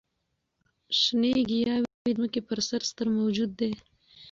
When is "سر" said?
2.67-2.81